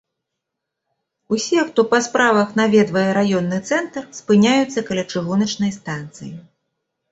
[1.35, 6.35] Усе, хто па справах наведвае раённы цэнтр, спыняюцца каля чыгуначнай станцыі.